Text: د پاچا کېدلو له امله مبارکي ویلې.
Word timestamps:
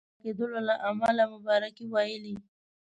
د 0.03 0.03
پاچا 0.07 0.15
کېدلو 0.21 0.59
له 0.67 0.75
امله 0.89 1.23
مبارکي 1.33 1.85
ویلې. 1.93 2.35